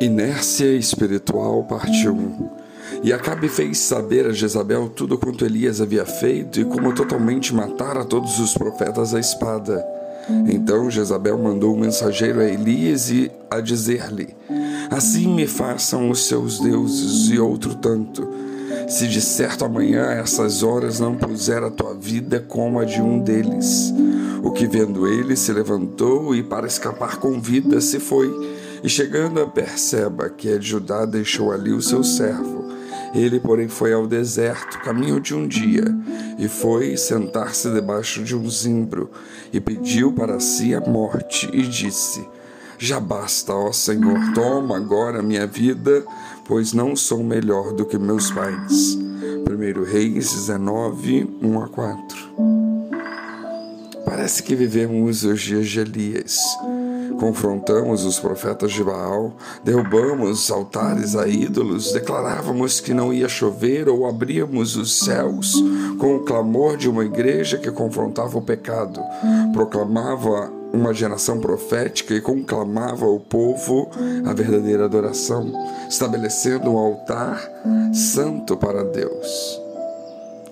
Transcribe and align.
Inércia 0.00 0.76
espiritual, 0.76 1.62
parte 1.64 2.08
1. 2.08 2.50
E 3.02 3.12
Acabe 3.12 3.48
fez 3.48 3.78
saber 3.78 4.26
a 4.26 4.32
Jezabel 4.32 4.88
tudo 4.88 5.16
quanto 5.16 5.44
Elias 5.44 5.80
havia 5.80 6.04
feito 6.04 6.60
e 6.60 6.64
como 6.64 6.92
totalmente 6.92 7.54
matara 7.54 8.04
todos 8.04 8.38
os 8.40 8.54
profetas 8.54 9.14
à 9.14 9.20
espada. 9.20 9.84
Então 10.48 10.90
Jezabel 10.90 11.38
mandou 11.38 11.74
um 11.74 11.80
mensageiro 11.80 12.40
a 12.40 12.44
Elias 12.44 13.10
e 13.10 13.30
a 13.50 13.60
dizer-lhe: 13.60 14.34
Assim 14.90 15.28
me 15.32 15.46
façam 15.46 16.10
os 16.10 16.26
seus 16.26 16.58
deuses 16.58 17.30
e 17.30 17.38
outro 17.38 17.74
tanto, 17.74 18.26
se 18.88 19.06
de 19.06 19.20
certo 19.20 19.64
amanhã 19.64 20.08
a 20.08 20.14
essas 20.14 20.62
horas 20.62 20.98
não 20.98 21.14
puser 21.14 21.62
a 21.62 21.70
tua 21.70 21.94
vida 21.94 22.40
como 22.40 22.80
a 22.80 22.84
de 22.84 23.00
um 23.00 23.20
deles. 23.20 23.92
O 24.42 24.50
que 24.50 24.66
vendo 24.66 25.06
ele 25.06 25.36
se 25.36 25.52
levantou 25.52 26.34
e 26.34 26.42
para 26.42 26.66
escapar 26.66 27.16
com 27.16 27.40
vida 27.40 27.80
se 27.80 27.98
foi 27.98 28.30
e 28.84 28.88
chegando 28.90 29.40
a 29.40 29.46
Perseba, 29.46 30.28
que 30.28 30.50
é 30.50 30.58
de 30.58 30.68
Judá, 30.68 31.06
deixou 31.06 31.50
ali 31.50 31.72
o 31.72 31.80
seu 31.80 32.04
servo. 32.04 32.66
Ele, 33.14 33.40
porém, 33.40 33.66
foi 33.66 33.94
ao 33.94 34.06
deserto, 34.06 34.78
caminho 34.80 35.18
de 35.18 35.34
um 35.34 35.48
dia, 35.48 35.84
e 36.38 36.48
foi 36.48 36.94
sentar-se 36.98 37.70
debaixo 37.70 38.22
de 38.22 38.36
um 38.36 38.46
zimbro, 38.50 39.10
e 39.50 39.58
pediu 39.58 40.12
para 40.12 40.38
si 40.38 40.74
a 40.74 40.80
morte, 40.80 41.48
e 41.50 41.62
disse: 41.62 42.28
Já 42.76 43.00
basta, 43.00 43.54
ó 43.54 43.72
Senhor, 43.72 44.18
toma 44.34 44.76
agora 44.76 45.22
minha 45.22 45.46
vida, 45.46 46.04
pois 46.46 46.74
não 46.74 46.94
sou 46.94 47.24
melhor 47.24 47.72
do 47.72 47.86
que 47.86 47.96
meus 47.96 48.30
pais. 48.30 48.98
1 48.98 49.82
Reis 49.82 50.30
19, 50.30 51.38
1 51.40 51.62
a 51.62 51.68
4. 51.68 52.18
Parece 54.04 54.42
que 54.42 54.54
vivemos 54.54 55.24
os 55.24 55.40
dias 55.40 55.66
de 55.68 55.80
Elias 55.80 56.38
Confrontamos 57.18 58.04
os 58.04 58.18
profetas 58.18 58.72
de 58.72 58.82
Baal, 58.82 59.32
derrubamos 59.62 60.50
altares 60.50 61.14
a 61.16 61.26
ídolos, 61.26 61.92
declarávamos 61.92 62.80
que 62.80 62.92
não 62.92 63.12
ia 63.12 63.28
chover 63.28 63.88
ou 63.88 64.06
abríamos 64.06 64.76
os 64.76 64.98
céus 64.98 65.54
com 65.98 66.16
o 66.16 66.20
clamor 66.20 66.76
de 66.76 66.88
uma 66.88 67.04
igreja 67.04 67.58
que 67.58 67.70
confrontava 67.70 68.38
o 68.38 68.42
pecado, 68.42 69.00
proclamava 69.52 70.52
uma 70.72 70.92
geração 70.92 71.38
profética 71.38 72.14
e 72.14 72.20
conclamava 72.20 73.06
o 73.06 73.20
povo 73.20 73.88
a 74.26 74.32
verdadeira 74.32 74.84
adoração, 74.84 75.52
estabelecendo 75.88 76.72
um 76.72 76.76
altar 76.76 77.48
santo 77.92 78.56
para 78.56 78.82
Deus. 78.82 79.60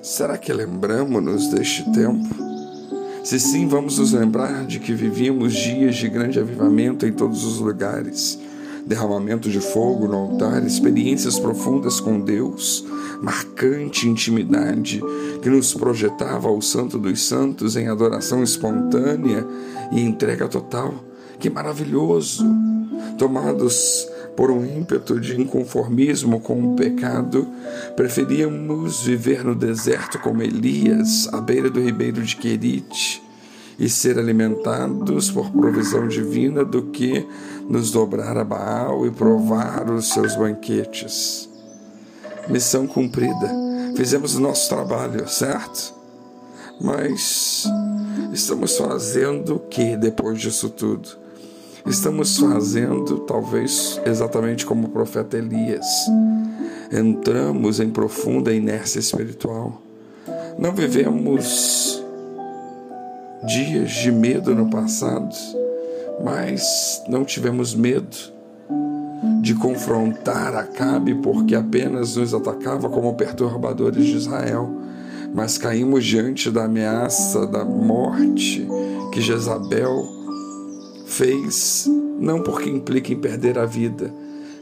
Será 0.00 0.38
que 0.38 0.52
lembramos-nos 0.52 1.48
deste 1.48 1.90
tempo? 1.92 2.41
Se 3.24 3.38
sim, 3.38 3.68
vamos 3.68 3.98
nos 3.98 4.12
lembrar 4.12 4.66
de 4.66 4.80
que 4.80 4.92
vivíamos 4.92 5.54
dias 5.54 5.94
de 5.94 6.08
grande 6.08 6.40
avivamento 6.40 7.06
em 7.06 7.12
todos 7.12 7.44
os 7.44 7.60
lugares. 7.60 8.36
Derramamento 8.84 9.48
de 9.48 9.60
fogo 9.60 10.08
no 10.08 10.16
altar, 10.16 10.66
experiências 10.66 11.38
profundas 11.38 12.00
com 12.00 12.20
Deus, 12.20 12.84
marcante 13.22 14.08
intimidade 14.08 15.00
que 15.40 15.48
nos 15.48 15.72
projetava 15.72 16.48
ao 16.48 16.60
Santo 16.60 16.98
dos 16.98 17.22
Santos 17.22 17.76
em 17.76 17.86
adoração 17.86 18.42
espontânea 18.42 19.46
e 19.92 20.00
entrega 20.00 20.48
total. 20.48 20.92
Que 21.38 21.48
maravilhoso! 21.48 22.44
Tomados 23.16 24.08
por 24.36 24.50
um 24.50 24.64
ímpeto 24.64 25.20
de 25.20 25.40
inconformismo 25.40 26.40
com 26.40 26.72
o 26.72 26.76
pecado, 26.76 27.46
preferíamos 27.94 29.02
viver 29.02 29.44
no 29.44 29.54
deserto 29.54 30.18
como 30.18 30.42
Elias, 30.42 31.28
à 31.32 31.40
beira 31.40 31.70
do 31.70 31.80
ribeiro 31.80 32.22
de 32.22 32.36
Querite, 32.36 33.22
e 33.78 33.88
ser 33.88 34.18
alimentados 34.18 35.30
por 35.30 35.50
provisão 35.50 36.06
divina 36.06 36.64
do 36.64 36.84
que 36.84 37.26
nos 37.68 37.90
dobrar 37.90 38.36
a 38.36 38.44
Baal 38.44 39.06
e 39.06 39.10
provar 39.10 39.90
os 39.90 40.08
seus 40.08 40.36
banquetes. 40.36 41.48
Missão 42.48 42.86
cumprida. 42.86 43.50
Fizemos 43.96 44.34
o 44.34 44.40
nosso 44.40 44.68
trabalho, 44.68 45.28
certo? 45.28 45.94
Mas 46.80 47.64
estamos 48.32 48.76
fazendo 48.76 49.56
o 49.56 49.58
que 49.60 49.96
depois 49.96 50.40
disso 50.40 50.68
tudo? 50.70 51.08
Estamos 51.84 52.38
fazendo, 52.38 53.18
talvez, 53.20 54.00
exatamente 54.06 54.64
como 54.64 54.86
o 54.86 54.90
profeta 54.90 55.36
Elias. 55.36 55.86
Entramos 56.92 57.80
em 57.80 57.90
profunda 57.90 58.52
inércia 58.52 59.00
espiritual. 59.00 59.82
Não 60.58 60.72
vivemos 60.72 62.02
dias 63.44 63.90
de 63.90 64.12
medo 64.12 64.54
no 64.54 64.70
passado, 64.70 65.34
mas 66.22 67.02
não 67.08 67.24
tivemos 67.24 67.74
medo 67.74 68.16
de 69.40 69.54
confrontar 69.56 70.54
Acabe 70.54 71.16
porque 71.16 71.56
apenas 71.56 72.14
nos 72.14 72.32
atacava 72.32 72.88
como 72.88 73.14
perturbadores 73.14 74.06
de 74.06 74.16
Israel. 74.16 74.70
Mas 75.34 75.58
caímos 75.58 76.04
diante 76.04 76.50
da 76.50 76.64
ameaça 76.64 77.44
da 77.46 77.64
morte 77.64 78.68
que 79.12 79.20
Jezabel 79.20 80.21
fez 81.12 81.86
não 82.18 82.42
porque 82.42 82.70
implica 82.70 83.12
em 83.12 83.20
perder 83.20 83.58
a 83.58 83.66
vida, 83.66 84.12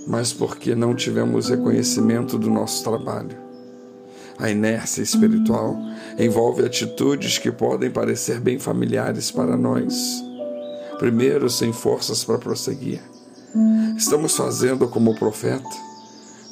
mas 0.07 0.33
porque 0.33 0.75
não 0.75 0.95
tivemos 0.95 1.49
reconhecimento 1.49 2.37
do 2.37 2.51
nosso 2.51 2.83
trabalho. 2.83 3.37
A 4.39 4.51
inércia 4.51 5.03
espiritual 5.03 5.77
envolve 6.19 6.65
atitudes 6.65 7.39
que 7.39 7.53
podem 7.53 7.91
parecer 7.91 8.41
bem 8.41 8.59
familiares 8.59 9.31
para 9.31 9.57
nós. 9.57 9.95
Primeiro, 10.99 11.49
sem 11.49 11.73
forças 11.73 12.25
para 12.25 12.39
prosseguir. 12.39 13.01
Estamos 13.97 14.35
fazendo 14.35 14.89
como 14.89 15.13
o 15.13 15.19
profeta. 15.19 15.69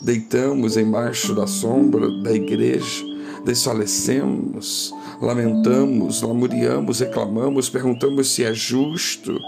Deitamos 0.02 0.76
embaixo 0.76 1.34
da 1.34 1.46
sombra 1.46 2.08
da 2.22 2.32
igreja, 2.32 3.04
desfalecemos, 3.44 4.94
lamentamos, 5.20 6.22
lamuriamos, 6.22 7.00
reclamamos, 7.00 7.68
perguntamos 7.68 8.32
se 8.32 8.44
é 8.44 8.54
justo 8.54 9.40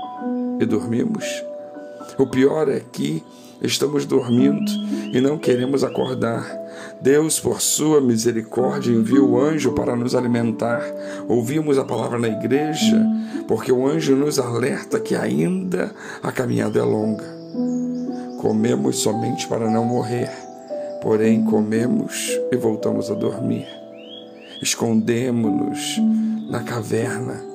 e 0.60 0.66
dormimos. 0.66 1.24
O 2.18 2.26
pior 2.26 2.68
é 2.68 2.80
que 2.80 3.24
estamos 3.62 4.04
dormindo 4.04 4.70
e 5.12 5.20
não 5.20 5.38
queremos 5.38 5.82
acordar. 5.82 6.46
Deus, 7.00 7.40
por 7.40 7.60
sua 7.60 8.00
misericórdia, 8.00 8.92
envia 8.92 9.22
o 9.22 9.40
anjo 9.40 9.72
para 9.72 9.96
nos 9.96 10.14
alimentar. 10.14 10.82
Ouvimos 11.26 11.78
a 11.78 11.84
palavra 11.84 12.18
na 12.18 12.28
igreja, 12.28 13.06
porque 13.48 13.72
o 13.72 13.86
anjo 13.86 14.14
nos 14.14 14.38
alerta 14.38 15.00
que 15.00 15.16
ainda 15.16 15.92
a 16.22 16.30
caminhada 16.30 16.78
é 16.78 16.82
longa. 16.82 17.24
Comemos 18.38 18.98
somente 18.98 19.46
para 19.48 19.70
não 19.70 19.84
morrer, 19.84 20.30
porém 21.02 21.44
comemos 21.44 22.30
e 22.52 22.56
voltamos 22.56 23.10
a 23.10 23.14
dormir. 23.14 23.66
Escondemos-nos 24.62 25.98
na 26.50 26.62
caverna 26.62 27.49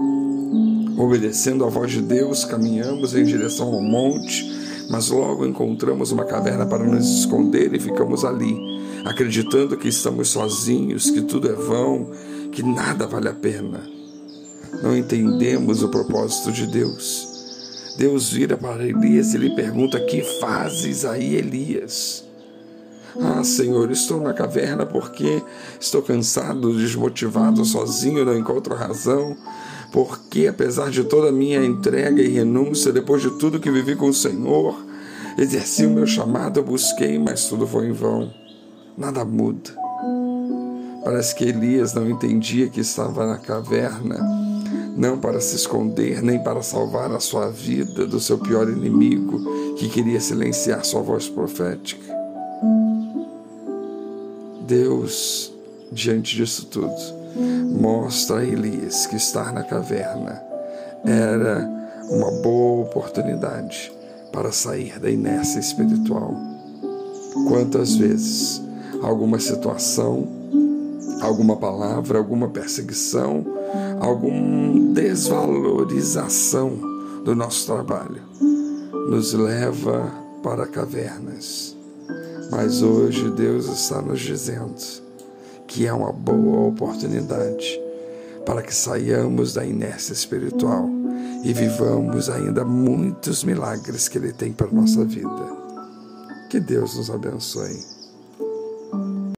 Obedecendo 0.98 1.66
à 1.66 1.70
voz 1.70 1.92
de 1.92 2.02
Deus, 2.02 2.46
caminhamos 2.46 3.14
em 3.14 3.24
direção 3.24 3.68
ao 3.68 3.82
monte, 3.82 4.50
mas 4.90 5.10
logo 5.10 5.46
encontramos 5.46 6.12
uma 6.12 6.24
caverna 6.24 6.66
para 6.66 6.86
nos 6.86 7.20
esconder 7.20 7.74
e 7.74 7.80
ficamos 7.80 8.24
ali, 8.24 8.56
acreditando 9.04 9.78
que 9.78 9.90
estamos 9.90 10.30
sozinhos, 10.30 11.10
que 11.10 11.22
tudo 11.22 11.50
é 11.50 11.54
vão, 11.54 12.12
que 12.52 12.64
nada 12.64 13.06
vale 13.06 13.28
a 13.28 13.34
pena. 13.34 13.82
Não 14.82 14.96
entendemos 14.96 15.84
o 15.84 15.90
propósito 15.90 16.52
de 16.52 16.68
Deus. 16.68 17.96
Deus 17.98 18.30
vira 18.30 18.58
para 18.58 18.86
Elias 18.86 19.34
e 19.34 19.38
lhe 19.38 19.56
pergunta: 19.56 20.00
Que 20.00 20.22
fazes 20.40 21.06
aí, 21.06 21.36
Elias? 21.36 22.26
Ah, 23.22 23.44
Senhor, 23.44 23.90
estou 23.92 24.22
na 24.22 24.34
caverna 24.34 24.86
porque 24.86 25.42
estou 25.80 26.02
cansado, 26.02 26.78
desmotivado, 26.78 27.64
sozinho, 27.64 28.26
não 28.26 28.38
encontro 28.38 28.76
razão 28.76 29.36
porque 29.96 30.46
apesar 30.46 30.90
de 30.90 31.06
toda 31.06 31.30
a 31.30 31.32
minha 31.32 31.64
entrega 31.64 32.22
e 32.22 32.28
renúncia, 32.28 32.92
depois 32.92 33.22
de 33.22 33.32
tudo 33.40 33.62
que 33.62 33.72
vivi 33.72 33.96
com 33.96 34.10
o 34.10 34.14
Senhor, 34.14 34.76
exerci 35.38 35.86
o 35.86 35.90
meu 35.90 36.06
chamado, 36.06 36.60
eu 36.60 36.66
busquei, 36.66 37.18
mas 37.18 37.46
tudo 37.46 37.66
foi 37.66 37.88
em 37.88 37.94
vão. 37.94 38.30
Nada 38.98 39.24
muda. 39.24 39.72
Parece 41.02 41.34
que 41.34 41.46
Elias 41.46 41.94
não 41.94 42.10
entendia 42.10 42.68
que 42.68 42.82
estava 42.82 43.26
na 43.26 43.38
caverna, 43.38 44.20
não 44.98 45.18
para 45.18 45.40
se 45.40 45.56
esconder, 45.56 46.22
nem 46.22 46.44
para 46.44 46.62
salvar 46.62 47.14
a 47.14 47.22
sua 47.22 47.50
vida 47.50 48.06
do 48.06 48.20
seu 48.20 48.38
pior 48.38 48.68
inimigo, 48.68 49.76
que 49.78 49.88
queria 49.88 50.20
silenciar 50.20 50.84
sua 50.84 51.02
voz 51.02 51.30
profética. 51.30 52.25
Deus, 54.66 55.54
diante 55.92 56.36
disso 56.36 56.66
tudo, 56.66 56.94
mostra 57.80 58.40
a 58.40 58.46
Elias 58.46 59.06
que 59.06 59.16
estar 59.16 59.54
na 59.54 59.64
caverna 59.64 60.42
era 61.04 61.70
uma 62.10 62.32
boa 62.42 62.84
oportunidade 62.86 63.92
para 64.32 64.52
sair 64.52 65.00
da 65.00 65.10
inércia 65.10 65.60
espiritual. 65.60 66.36
Quantas 67.48 67.96
vezes 67.96 68.62
alguma 69.04 69.40
situação, 69.40 70.28
alguma 71.22 71.58
palavra, 71.58 72.18
alguma 72.18 72.50
perseguição, 72.50 73.46
alguma 74.00 74.94
desvalorização 74.94 76.80
do 77.24 77.36
nosso 77.36 77.68
trabalho 77.68 78.24
nos 79.10 79.34
leva 79.34 80.12
para 80.42 80.66
cavernas. 80.66 81.76
Mas 82.50 82.82
hoje 82.82 83.30
Deus 83.32 83.66
está 83.68 84.02
nos 84.02 84.20
dizendo 84.20 84.76
que 85.68 85.88
é 85.88 85.94
uma 85.94 86.12
boa 86.12 86.68
oportunidade 86.68 87.80
para 88.46 88.62
que 88.62 88.74
saiamos 88.74 89.54
da 89.54 89.66
inércia 89.66 90.14
espiritual 90.14 90.88
e 91.44 91.54
vivamos 91.54 92.30
ainda 92.30 92.64
muitos 92.64 93.44
milagres 93.44 94.08
que 94.08 94.18
Ele 94.18 94.32
tem 94.32 94.54
para 94.54 94.68
a 94.68 94.72
nossa 94.72 95.04
vida. 95.04 95.56
Que 96.50 96.60
Deus 96.60 96.96
nos 96.96 97.10
abençoe. 97.10 97.95